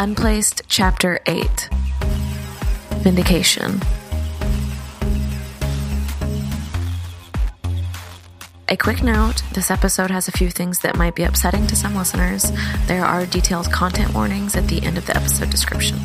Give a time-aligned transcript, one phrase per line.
[0.00, 1.68] Unplaced Chapter 8
[3.02, 3.82] Vindication.
[8.70, 11.94] A quick note this episode has a few things that might be upsetting to some
[11.94, 12.50] listeners.
[12.86, 15.98] There are detailed content warnings at the end of the episode description.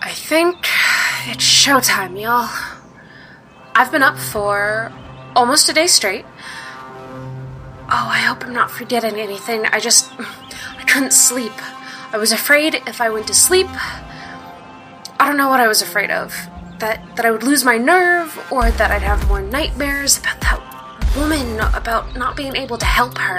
[0.00, 0.56] I think
[1.26, 2.48] it's showtime, y'all.
[3.74, 4.92] I've been up for
[5.34, 6.24] almost a day straight.
[7.92, 9.66] Oh, I hope I'm not forgetting anything.
[9.66, 10.12] I just.
[10.90, 11.52] Couldn't sleep.
[12.12, 13.68] I was afraid if I went to sleep.
[13.70, 16.34] I don't know what I was afraid of.
[16.80, 21.14] That, that I would lose my nerve, or that I'd have more nightmares about that
[21.16, 23.38] woman, about not being able to help her.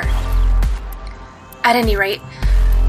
[1.66, 2.22] At any rate,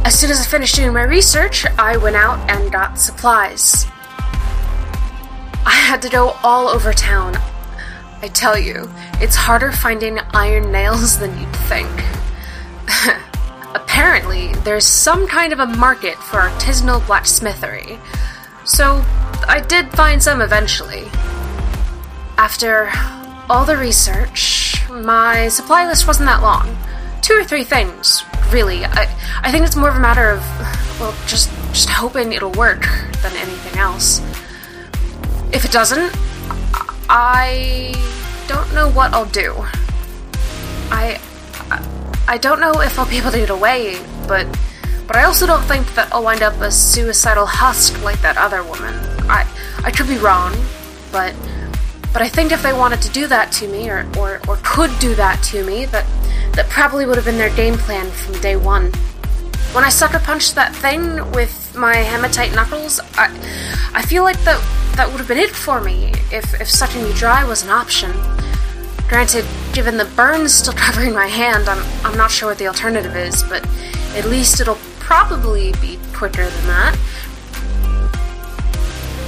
[0.05, 3.87] as soon as I finished doing my research, I went out and got supplies.
[5.66, 7.35] I had to go all over town.
[8.23, 11.91] I tell you, it's harder finding iron nails than you'd think.
[13.75, 17.99] Apparently, there's some kind of a market for artisanal blacksmithery,
[18.65, 19.05] so
[19.49, 21.09] I did find some eventually.
[22.37, 22.91] After
[23.49, 26.77] all the research, my supply list wasn't that long.
[27.23, 28.85] Two or three things, really.
[28.85, 29.09] I,
[29.43, 30.41] I think it's more of a matter of,
[31.01, 32.83] well, just, just hoping it'll work
[33.23, 34.21] than anything else.
[35.52, 36.15] If it doesn't,
[37.09, 37.95] I
[38.49, 39.55] don't know what I'll do.
[40.91, 41.21] I
[42.33, 44.47] I don't know if I'll be able to get away, but
[45.07, 48.65] but I also don't think that I'll wind up a suicidal husk like that other
[48.65, 48.95] woman.
[49.29, 49.47] I
[49.85, 50.57] I could be wrong,
[51.13, 51.35] but
[52.11, 54.99] but I think if they wanted to do that to me or or, or could
[54.99, 56.07] do that to me, that
[56.55, 58.87] that probably would have been their game plan from day one.
[59.74, 63.29] When I sucker punched that thing with my hematite knuckles, I
[63.93, 64.59] I feel like that
[64.97, 68.11] that would have been it for me if, if sucking me dry was an option.
[69.06, 73.16] Granted, given the burns still covering my hand, I'm, I'm not sure what the alternative
[73.16, 73.66] is, but
[74.15, 76.97] at least it'll probably be quicker than that.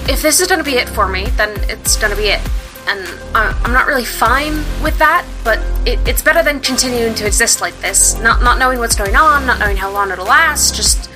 [0.06, 2.40] If this is gonna be it for me, then it's gonna be it.
[2.86, 7.62] And I'm not really fine with that, but it, it's better than continuing to exist
[7.62, 11.10] like this, not, not knowing what's going on, not knowing how long it'll last, just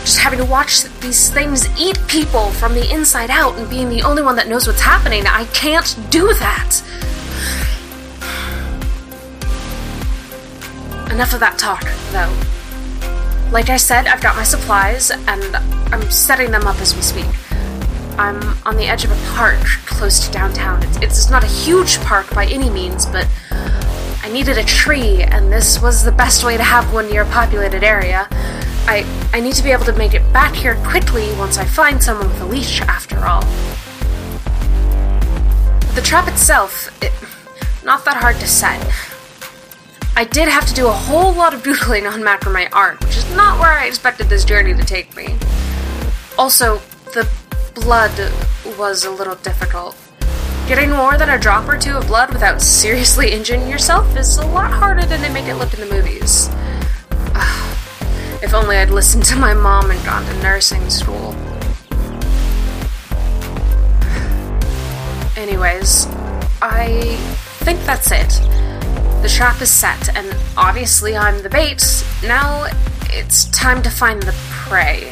[0.00, 4.02] just having to watch these things eat people from the inside out and being the
[4.02, 5.26] only one that knows what's happening.
[5.26, 6.82] I can't do that.
[11.20, 11.82] Enough of that talk,
[12.12, 13.50] though.
[13.52, 15.54] Like I said, I've got my supplies, and
[15.92, 17.26] I'm setting them up as we speak.
[18.16, 20.82] I'm on the edge of a park close to downtown.
[20.82, 25.52] It's, it's not a huge park by any means, but I needed a tree, and
[25.52, 28.26] this was the best way to have one near a populated area.
[28.88, 29.04] I,
[29.34, 32.28] I need to be able to make it back here quickly once I find someone
[32.28, 33.42] with a leash, after all.
[35.94, 37.12] The trap itself, it,
[37.84, 39.09] not that hard to set.
[40.20, 43.34] I did have to do a whole lot of doodling on macrame art, which is
[43.34, 45.34] not where I expected this journey to take me.
[46.36, 46.76] Also,
[47.14, 47.26] the
[47.74, 48.12] blood
[48.78, 49.96] was a little difficult.
[50.68, 54.44] Getting more than a drop or two of blood without seriously injuring yourself is a
[54.44, 56.50] lot harder than they make it look in the movies.
[58.42, 61.32] If only I'd listened to my mom and gone to nursing school.
[65.38, 66.08] Anyways,
[66.60, 67.16] I
[67.64, 68.59] think that's it.
[69.22, 71.84] The trap is set, and obviously I'm the bait.
[72.22, 72.66] Now
[73.10, 75.10] it's time to find the prey.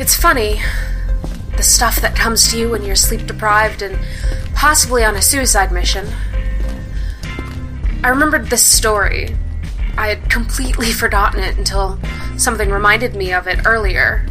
[0.00, 0.60] It's funny,
[1.56, 3.96] the stuff that comes to you when you're sleep deprived and
[4.54, 6.08] possibly on a suicide mission.
[8.02, 9.36] I remembered this story.
[9.96, 12.00] I had completely forgotten it until
[12.36, 14.26] something reminded me of it earlier.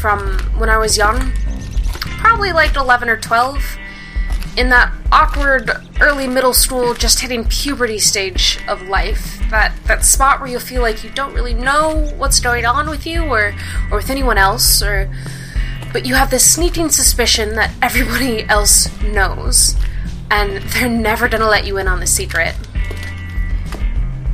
[0.00, 1.32] From when I was young,
[2.24, 3.76] probably like 11 or 12,
[4.56, 5.70] in that awkward
[6.00, 9.38] early middle school, just hitting puberty stage of life.
[9.50, 13.06] That, that spot where you feel like you don't really know what's going on with
[13.06, 13.54] you or,
[13.90, 15.12] or with anyone else, or
[15.92, 19.76] but you have this sneaking suspicion that everybody else knows,
[20.30, 22.54] and they're never gonna let you in on the secret.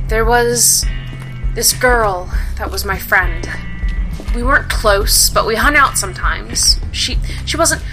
[0.07, 0.85] There was
[1.55, 3.49] this girl that was my friend.
[4.35, 6.79] We weren't close, but we hung out sometimes.
[6.91, 7.83] She she wasn't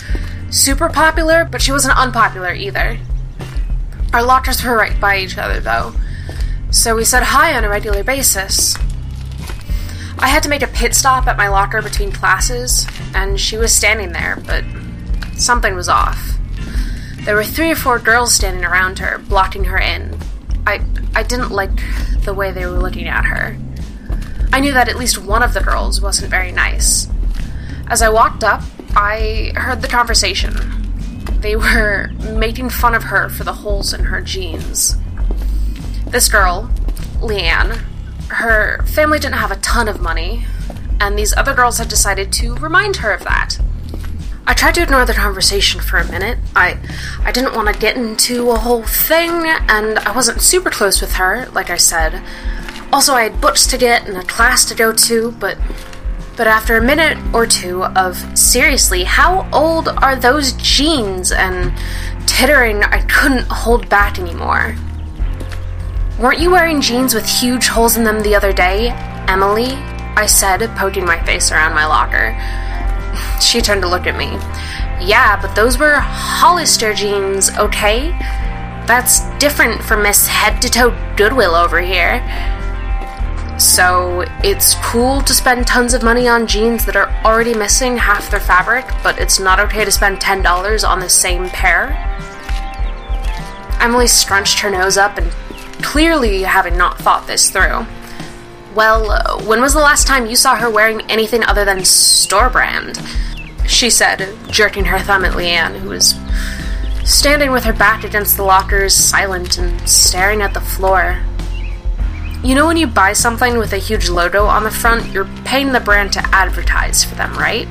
[0.50, 2.98] super popular, but she wasn't unpopular either.
[4.12, 5.92] Our lockers were right by each other though.
[6.70, 8.76] So we said hi on a regular basis.
[10.18, 13.72] I had to make a pit stop at my locker between classes, and she was
[13.74, 14.64] standing there, but
[15.36, 16.36] something was off.
[17.22, 20.18] There were three or four girls standing around her, blocking her in.
[20.66, 20.80] I
[21.14, 21.70] I didn't like
[22.24, 23.56] the way they were looking at her.
[24.52, 27.08] I knew that at least one of the girls wasn't very nice.
[27.88, 28.62] As I walked up,
[28.96, 30.54] I heard the conversation.
[31.40, 34.96] They were making fun of her for the holes in her jeans.
[36.06, 36.70] This girl,
[37.20, 37.82] Leanne,
[38.28, 40.46] her family didn't have a ton of money,
[41.00, 43.58] and these other girls had decided to remind her of that.
[44.46, 46.38] I tried to ignore the conversation for a minute.
[46.56, 46.78] I
[47.22, 51.12] I didn't want to get into a whole thing, and I wasn't super close with
[51.14, 52.22] her, like I said.
[52.92, 55.58] Also, I had books to get and a class to go to, but
[56.38, 61.76] but after a minute or two of seriously, how old are those jeans and
[62.28, 64.76] tittering, I couldn't hold back anymore.
[66.20, 68.90] Weren't you wearing jeans with huge holes in them the other day,
[69.26, 69.72] Emily?
[70.16, 72.36] I said, poking my face around my locker.
[73.40, 74.26] She turned to look at me.
[75.04, 78.10] Yeah, but those were Hollister jeans, okay?
[78.86, 82.20] That's different from Miss Head to Toe Goodwill over here.
[83.58, 88.30] So, it's cool to spend tons of money on jeans that are already missing half
[88.30, 91.90] their fabric, but it's not okay to spend $10 on the same pair?
[93.80, 95.32] Emily scrunched her nose up and
[95.82, 97.84] clearly having not thought this through.
[98.74, 102.96] Well, when was the last time you saw her wearing anything other than store brand?
[103.66, 106.14] She said, jerking her thumb at Leanne, who was
[107.04, 111.22] standing with her back against the lockers, silent and staring at the floor.
[112.42, 115.72] You know when you buy something with a huge logo on the front, you're paying
[115.72, 117.66] the brand to advertise for them, right?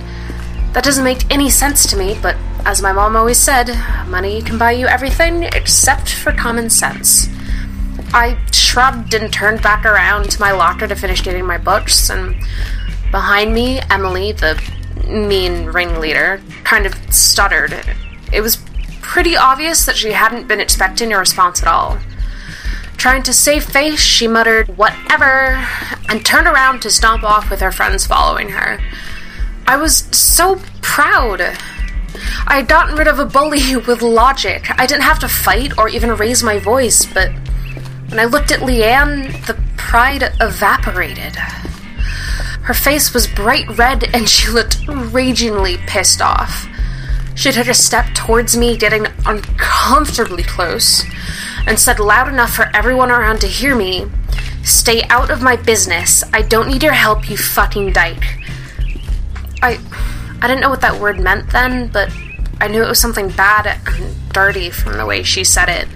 [0.73, 2.35] That doesn't make any sense to me, but
[2.65, 3.69] as my mom always said,
[4.07, 7.29] money can buy you everything except for common sense.
[8.13, 12.35] I shrugged and turned back around to my locker to finish getting my books, and
[13.09, 14.61] behind me, Emily, the
[15.07, 17.73] mean ringleader, kind of stuttered.
[18.33, 18.57] It was
[19.01, 21.97] pretty obvious that she hadn't been expecting a response at all.
[22.97, 25.65] Trying to save face, she muttered, whatever,
[26.09, 28.79] and turned around to stomp off with her friends following her.
[29.67, 31.41] I was so proud.
[32.47, 34.65] I had gotten rid of a bully with logic.
[34.79, 37.31] I didn't have to fight or even raise my voice, but
[38.09, 41.35] when I looked at Leanne, the pride evaporated.
[42.63, 46.65] Her face was bright red and she looked ragingly pissed off.
[47.35, 51.03] She took a step towards me, getting uncomfortably close,
[51.67, 54.07] and said loud enough for everyone around to hear me
[54.67, 56.25] Stay out of my business.
[56.33, 58.21] I don't need your help, you fucking dyke.
[59.61, 59.79] I.
[60.41, 62.11] I didn't know what that word meant then, but
[62.59, 65.87] I knew it was something bad and dirty from the way she said it.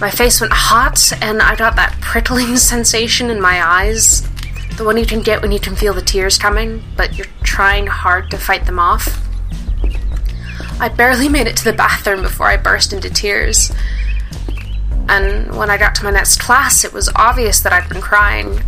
[0.00, 4.28] My face went hot, and I got that prickling sensation in my eyes.
[4.76, 7.86] The one you can get when you can feel the tears coming, but you're trying
[7.86, 9.24] hard to fight them off.
[10.80, 13.70] I barely made it to the bathroom before I burst into tears.
[15.10, 18.60] And when I got to my next class, it was obvious that I'd been crying.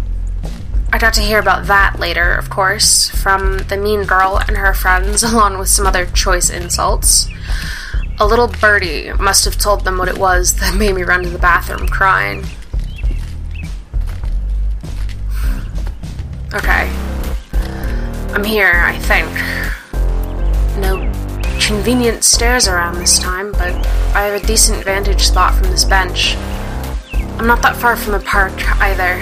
[0.92, 4.74] I got to hear about that later, of course, from the mean girl and her
[4.74, 7.28] friends, along with some other choice insults.
[8.18, 11.30] A little birdie must have told them what it was that made me run to
[11.30, 12.44] the bathroom crying.
[16.54, 16.90] Okay.
[18.34, 19.62] I'm here, I think.
[21.72, 23.72] Convenient stairs around this time, but
[24.14, 26.36] I have a decent vantage spot from this bench.
[27.38, 28.52] I'm not that far from the park
[28.82, 29.16] either.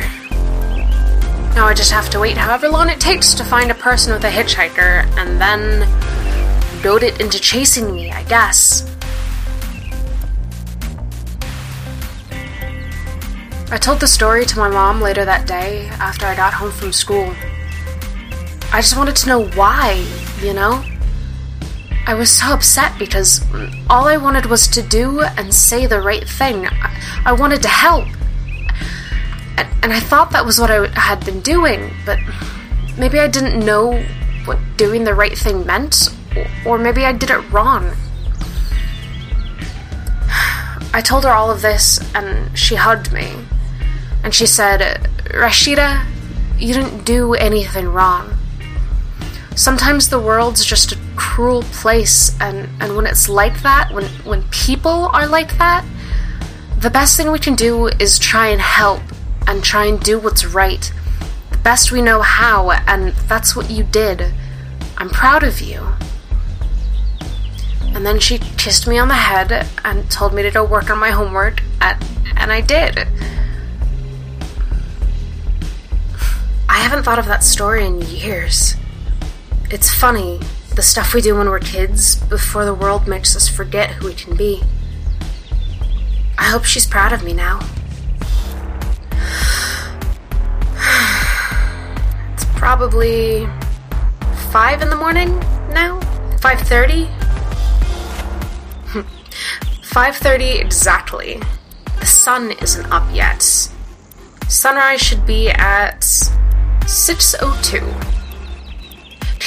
[1.54, 4.24] Now I just have to wait however long it takes to find a person with
[4.24, 8.84] a hitchhiker, and then goad it into chasing me, I guess.
[13.70, 16.92] I told the story to my mom later that day after I got home from
[16.92, 17.32] school.
[18.72, 20.04] I just wanted to know why,
[20.42, 20.84] you know?
[22.10, 23.40] I was so upset because
[23.88, 26.66] all I wanted was to do and say the right thing.
[26.66, 28.04] I, I wanted to help.
[29.56, 32.18] And, and I thought that was what I had been doing, but
[32.98, 34.02] maybe I didn't know
[34.44, 36.08] what doing the right thing meant,
[36.66, 37.92] or maybe I did it wrong.
[40.92, 43.34] I told her all of this, and she hugged me.
[44.24, 46.04] And she said, Rashida,
[46.58, 48.39] you didn't do anything wrong.
[49.56, 54.42] Sometimes the world's just a cruel place, and, and when it's like that, when, when
[54.44, 55.84] people are like that,
[56.78, 59.02] the best thing we can do is try and help
[59.46, 60.92] and try and do what's right.
[61.50, 64.32] The best we know how, and that's what you did.
[64.96, 65.86] I'm proud of you.
[67.92, 70.98] And then she kissed me on the head and told me to go work on
[70.98, 72.02] my homework, and,
[72.36, 73.06] and I did.
[76.68, 78.74] I haven't thought of that story in years.
[79.72, 80.40] It's funny,
[80.74, 84.14] the stuff we do when we're kids before the world makes us forget who we
[84.14, 84.64] can be.
[86.36, 87.60] I hope she's proud of me now.
[92.32, 93.48] It's probably
[94.50, 95.38] 5 in the morning
[95.72, 96.00] now?
[96.40, 97.06] 5:30?
[99.84, 101.40] 5:30 exactly.
[102.00, 103.40] the sun isn't up yet.
[104.48, 108.19] Sunrise should be at 6:02.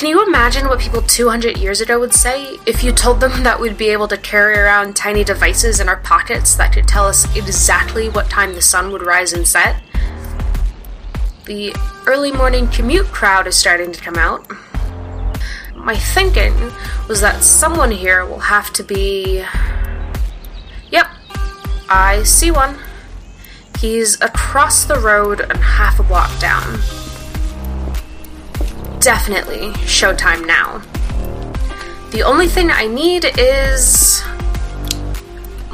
[0.04, 3.58] Can you imagine what people 200 years ago would say if you told them that
[3.58, 7.24] we'd be able to carry around tiny devices in our pockets that could tell us
[7.38, 9.82] exactly what time the sun would rise and set?
[11.46, 11.74] The
[12.06, 14.46] early morning commute crowd is starting to come out.
[15.74, 16.54] My thinking
[17.08, 19.46] was that someone here will have to be.
[20.92, 21.08] Yep,
[21.88, 22.78] I see one.
[23.80, 26.82] He's across the road and half a block down.
[29.04, 30.82] Definitely showtime now.
[32.12, 34.24] The only thing I need is.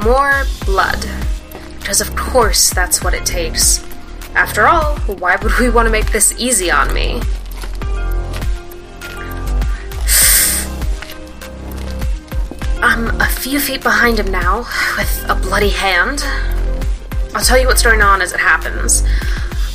[0.02, 1.06] more blood.
[1.78, 3.84] Because, of course, that's what it takes.
[4.34, 7.20] After all, why would we want to make this easy on me?
[12.82, 14.60] I'm a few feet behind him now,
[14.96, 16.24] with a bloody hand.
[17.34, 19.04] I'll tell you what's going on as it happens.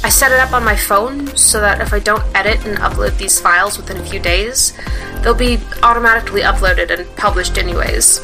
[0.06, 3.18] I set it up on my phone so that if I don't edit and upload
[3.18, 4.78] these files within a few days,
[5.24, 8.22] they'll be automatically uploaded and published anyways.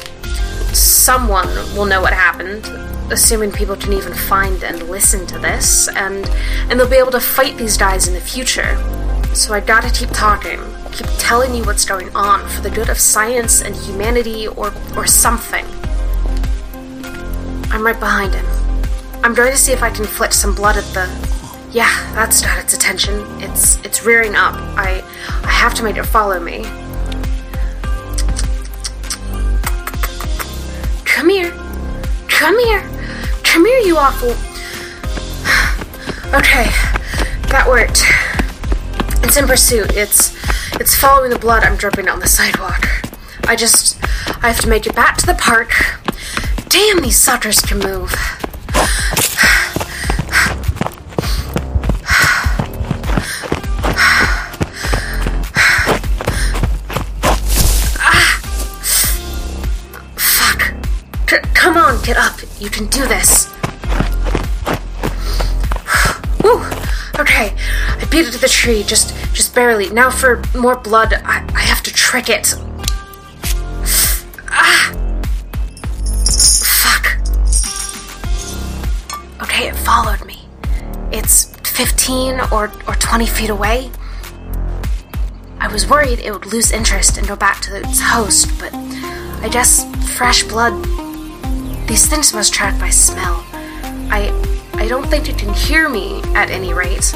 [0.72, 2.66] Someone will know what happened,
[3.10, 6.24] assuming people can even find and listen to this, and
[6.70, 8.76] and they'll be able to fight these guys in the future.
[9.34, 10.60] So I gotta keep talking,
[10.92, 15.04] keep telling you what's going on for the good of science and humanity or or
[15.08, 15.66] something.
[17.72, 18.46] I'm right behind him.
[19.24, 21.31] I'm going to see if I can flick some blood at the.
[21.72, 23.14] Yeah, that's got its attention.
[23.40, 24.52] It's it's rearing up.
[24.76, 25.02] I
[25.42, 26.64] I have to make it follow me.
[31.06, 31.50] Come here.
[32.28, 32.82] Come here.
[33.42, 34.28] Come here, you awful.
[36.38, 36.68] okay,
[37.48, 38.04] that worked.
[39.24, 39.96] It's in pursuit.
[39.96, 40.36] It's
[40.78, 42.86] it's following the blood I'm dripping on the sidewalk.
[43.44, 43.98] I just
[44.44, 45.72] I have to make it back to the park.
[46.68, 48.14] Damn, these suckers can move.
[62.02, 62.40] Get up.
[62.58, 63.46] You can do this.
[66.42, 66.62] Woo!
[67.18, 67.54] Okay,
[67.98, 69.90] I beat it to the tree, just just barely.
[69.90, 72.54] Now for more blood, I, I have to trick it.
[74.48, 74.92] Ah!
[76.82, 77.18] Fuck.
[79.42, 80.48] Okay, it followed me.
[81.12, 83.90] It's 15 or, or 20 feet away.
[85.60, 89.48] I was worried it would lose interest and go back to its host, but I
[89.50, 89.84] guess
[90.16, 90.72] fresh blood.
[91.92, 93.44] These things must track by smell.
[94.10, 94.32] I
[94.72, 97.12] I don't think it can hear me at any rate.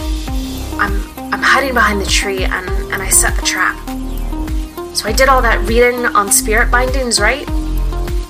[0.76, 1.02] I'm
[1.32, 3.74] I'm hiding behind the tree and, and I set the trap.
[4.94, 7.48] So I did all that reading on spirit bindings, right?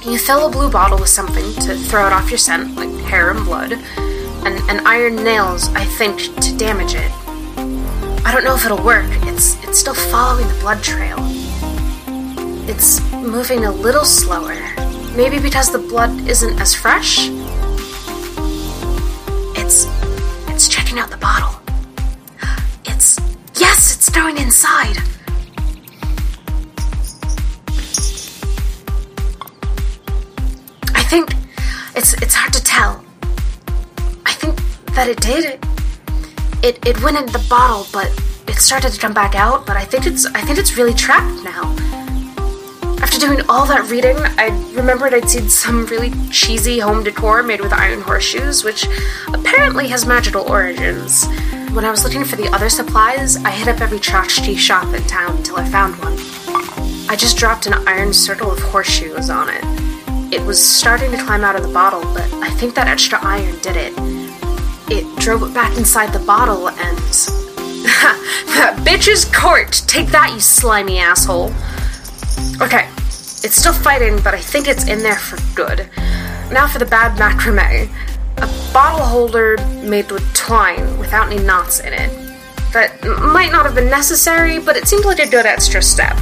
[0.06, 3.32] You fill a blue bottle with something to throw it off your scent, like hair
[3.32, 3.72] and blood,
[4.46, 7.10] and, and iron nails, I think, to damage it.
[8.24, 9.10] I don't know if it'll work.
[9.26, 11.18] It's it's still following the blood trail.
[12.70, 14.75] It's moving a little slower.
[15.16, 17.30] Maybe because the blood isn't as fresh?
[19.56, 19.86] It's
[20.48, 21.58] it's checking out the bottle.
[22.84, 23.18] It's
[23.54, 24.98] yes, it's going inside.
[30.94, 31.32] I think
[31.94, 33.02] it's it's hard to tell.
[34.26, 34.60] I think
[34.94, 35.64] that it did.
[36.62, 38.08] It it went in the bottle, but
[38.48, 39.66] it started to come back out.
[39.66, 42.05] But I think it's I think it's really trapped now.
[43.02, 47.60] After doing all that reading, I remembered I'd seen some really cheesy home decor made
[47.60, 48.86] with iron horseshoes, which
[49.28, 51.26] apparently has magical origins.
[51.72, 55.02] When I was looking for the other supplies, I hit up every tchotchke shop in
[55.04, 56.14] town until I found one.
[57.08, 59.62] I just dropped an iron circle of horseshoes on it.
[60.32, 63.58] It was starting to climb out of the bottle, but I think that extra iron
[63.60, 63.92] did it.
[64.90, 66.98] It drove it back inside the bottle and.
[68.56, 69.88] that bitch is corked!
[69.88, 71.52] Take that, you slimy asshole!
[72.60, 72.88] Okay,
[73.44, 75.88] it's still fighting, but I think it's in there for good.
[76.50, 77.88] Now for the bad macrame.
[78.38, 82.10] A bottle holder made with twine without any knots in it.
[82.72, 83.02] That
[83.32, 86.16] might not have been necessary, but it seemed like a good extra step.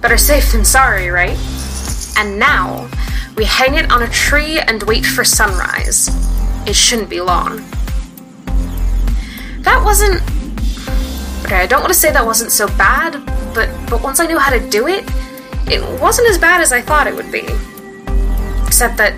[0.00, 1.36] Better safe than sorry, right?
[2.18, 2.88] And now,
[3.36, 6.08] we hang it on a tree and wait for sunrise.
[6.66, 7.58] It shouldn't be long.
[9.60, 10.22] That wasn't.
[11.44, 14.38] Okay, I don't want to say that wasn't so bad, but but once I knew
[14.38, 15.04] how to do it,
[15.68, 17.46] it wasn't as bad as I thought it would be.
[18.66, 19.14] Except that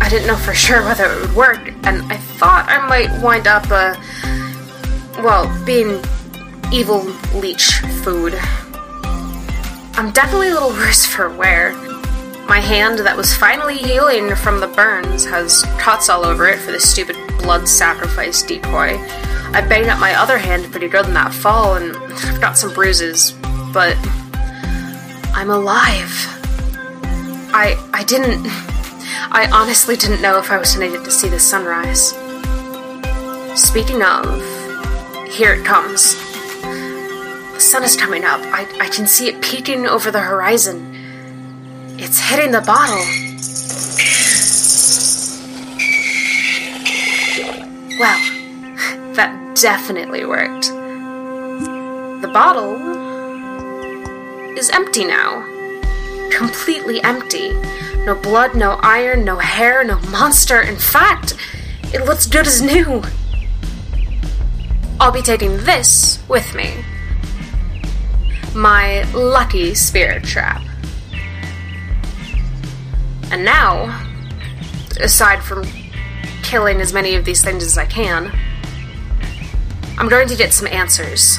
[0.00, 3.46] I didn't know for sure whether it would work, and I thought I might wind
[3.46, 3.96] up a.
[5.22, 6.02] well, being
[6.72, 7.02] evil
[7.34, 8.34] leech food.
[9.94, 11.72] I'm definitely a little worse for wear.
[12.48, 16.72] My hand that was finally healing from the burns has cuts all over it for
[16.72, 18.98] this stupid blood sacrifice decoy.
[19.54, 22.72] I banged up my other hand pretty good in that fall, and I've got some
[22.72, 23.32] bruises,
[23.72, 23.96] but
[25.34, 26.12] I'm alive.
[27.54, 28.46] I I didn't
[29.34, 32.10] I honestly didn't know if I was get to see the sunrise.
[33.58, 34.24] Speaking of,
[35.30, 36.16] here it comes.
[37.54, 38.40] The sun is coming up.
[38.42, 40.94] I, I can see it peeking over the horizon.
[41.98, 43.02] It's hitting the bottle.
[47.98, 50.68] Well, that definitely worked.
[52.20, 53.11] The bottle
[54.58, 55.48] is empty now.
[56.30, 57.52] Completely empty.
[58.04, 60.60] No blood, no iron, no hair, no monster.
[60.60, 61.34] In fact,
[61.92, 63.02] it looks good as new.
[65.00, 66.84] I'll be taking this with me.
[68.54, 70.62] My lucky spirit trap.
[73.30, 74.06] And now,
[75.00, 75.64] aside from
[76.42, 78.30] killing as many of these things as I can,
[79.98, 81.38] I'm going to get some answers.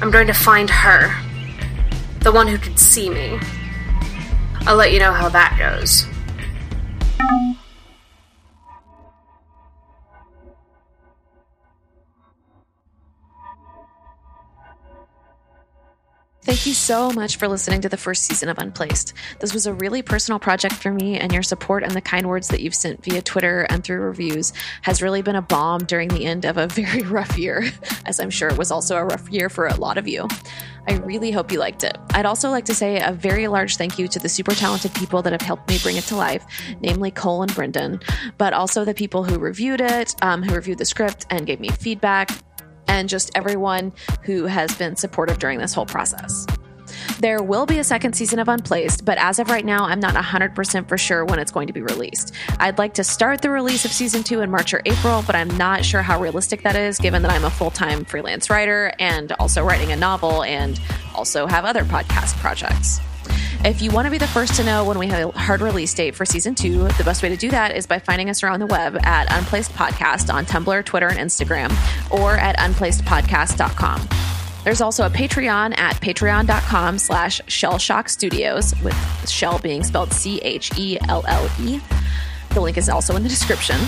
[0.00, 1.14] I'm going to find her.
[2.20, 3.38] The one who could see me.
[4.66, 6.09] I'll let you know how that goes.
[16.60, 19.14] Thank you so much for listening to the first season of Unplaced.
[19.38, 22.48] This was a really personal project for me, and your support and the kind words
[22.48, 24.52] that you've sent via Twitter and through reviews
[24.82, 27.64] has really been a balm during the end of a very rough year,
[28.04, 30.28] as I'm sure it was also a rough year for a lot of you.
[30.86, 31.96] I really hope you liked it.
[32.10, 35.22] I'd also like to say a very large thank you to the super talented people
[35.22, 36.44] that have helped me bring it to life,
[36.82, 38.00] namely Cole and Brendan,
[38.36, 41.70] but also the people who reviewed it, um, who reviewed the script and gave me
[41.70, 42.30] feedback,
[42.88, 46.46] and just everyone who has been supportive during this whole process.
[47.20, 50.14] There will be a second season of Unplaced, but as of right now, I'm not
[50.14, 52.34] 100% for sure when it's going to be released.
[52.58, 55.54] I'd like to start the release of season two in March or April, but I'm
[55.56, 59.32] not sure how realistic that is given that I'm a full time freelance writer and
[59.32, 60.80] also writing a novel and
[61.14, 63.00] also have other podcast projects.
[63.62, 65.92] If you want to be the first to know when we have a hard release
[65.92, 68.60] date for season two, the best way to do that is by finding us around
[68.60, 71.70] the web at Unplaced Podcast on Tumblr, Twitter, and Instagram,
[72.10, 74.08] or at unplacedpodcast.com.
[74.64, 78.96] There's also a Patreon at patreon.com slash chelleshock studios, with
[79.28, 81.80] shell being spelled C-H-E-L-L-E.
[82.54, 83.78] The link is also in the description,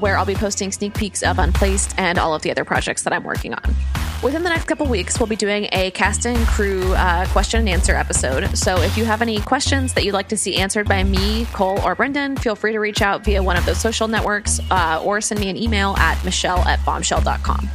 [0.00, 3.12] where I'll be posting sneak peeks of Unplaced and all of the other projects that
[3.12, 3.74] I'm working on.
[4.22, 7.68] Within the next couple weeks, we'll be doing a cast and crew uh, question and
[7.68, 8.56] answer episode.
[8.56, 11.78] So if you have any questions that you'd like to see answered by me, Cole,
[11.82, 15.20] or Brendan, feel free to reach out via one of those social networks uh, or
[15.20, 17.68] send me an email at michelle at bombshell.com.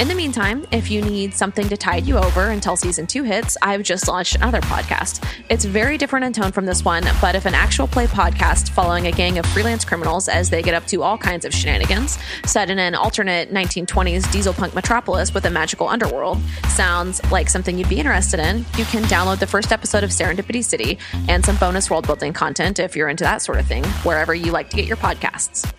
[0.00, 3.58] In the meantime, if you need something to tide you over until season two hits,
[3.60, 5.22] I've just launched another podcast.
[5.50, 9.08] It's very different in tone from this one, but if an actual play podcast following
[9.08, 12.70] a gang of freelance criminals as they get up to all kinds of shenanigans, set
[12.70, 16.38] in an alternate 1920s diesel punk metropolis with a magical underworld,
[16.70, 20.64] sounds like something you'd be interested in, you can download the first episode of Serendipity
[20.64, 24.34] City and some bonus world building content if you're into that sort of thing, wherever
[24.34, 25.70] you like to get your podcasts.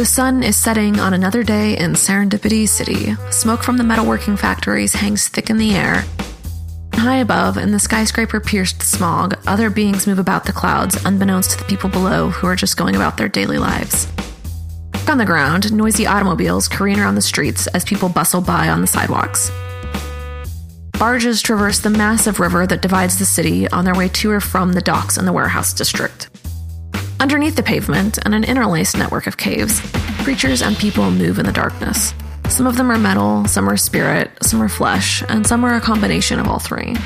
[0.00, 3.14] The sun is setting on another day in Serendipity City.
[3.30, 6.06] Smoke from the metalworking factories hangs thick in the air.
[6.94, 11.58] High above, in the skyscraper pierced smog, other beings move about the clouds, unbeknownst to
[11.58, 14.08] the people below who are just going about their daily lives.
[15.06, 18.86] On the ground, noisy automobiles careen around the streets as people bustle by on the
[18.86, 19.52] sidewalks.
[20.92, 24.72] Barges traverse the massive river that divides the city on their way to or from
[24.72, 26.30] the docks and the warehouse district.
[27.20, 29.82] Underneath the pavement and an interlaced network of caves,
[30.24, 32.14] creatures and people move in the darkness.
[32.48, 35.82] Some of them are metal, some are spirit, some are flesh, and some are a
[35.82, 36.96] combination of all three.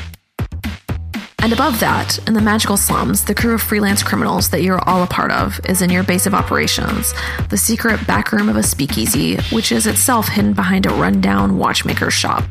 [1.41, 5.03] And above that, in the magical slums, the crew of freelance criminals that you're all
[5.03, 7.13] a part of is in your base of operations,
[7.51, 12.15] the secret back room of a speakeasy, which is itself hidden behind a rundown watchmaker's
[12.15, 12.45] shop.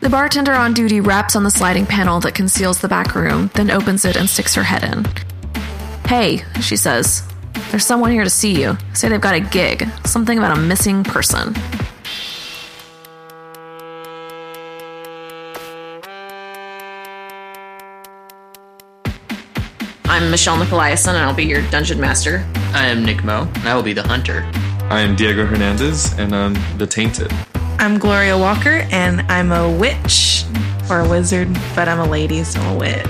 [0.00, 3.70] The bartender on duty raps on the sliding panel that conceals the back room, then
[3.70, 5.29] opens it and sticks her head in.
[6.10, 7.22] Hey, she says,
[7.70, 8.76] there's someone here to see you.
[8.94, 11.54] Say they've got a gig, something about a missing person.
[20.06, 22.44] I'm Michelle Nickolaisen, and I'll be your dungeon master.
[22.74, 24.40] I am Nick Mo, and I will be the hunter.
[24.90, 27.32] I am Diego Hernandez, and I'm the Tainted.
[27.78, 30.39] I'm Gloria Walker, and I'm a witch
[30.90, 32.96] or a wizard, but I'm a lady, so I'm a witch.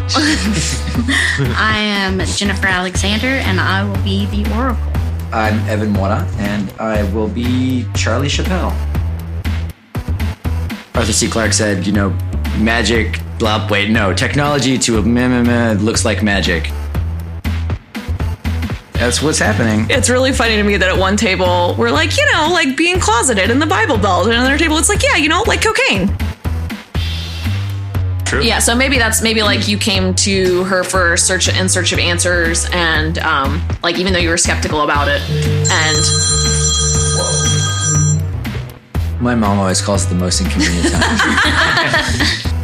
[1.56, 4.82] I am Jennifer Alexander, and I will be the Oracle.
[5.32, 8.72] I'm Evan Mora, and I will be Charlie Chappelle.
[10.94, 11.28] Arthur C.
[11.28, 12.10] Clarke said, you know,
[12.58, 16.70] magic, blah, wait, no, technology to a meh, meh, meh, looks like magic.
[18.92, 19.86] That's what's happening.
[19.88, 23.00] It's really funny to me that at one table we're like, you know, like being
[23.00, 26.14] closeted in the Bible Belt, and another table it's like, yeah, you know, like cocaine.
[28.30, 28.42] True.
[28.42, 31.98] Yeah, so maybe that's maybe like you came to her for search in search of
[31.98, 35.20] answers, and um, like even though you were skeptical about it,
[35.68, 35.96] and
[39.20, 41.02] My mom always calls it the most inconvenient time.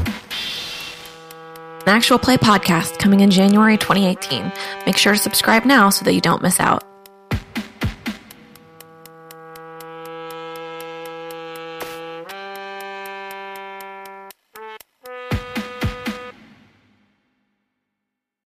[1.81, 4.53] an actual play podcast coming in January 2018.
[4.87, 6.85] Make sure to subscribe now so that you don't miss out.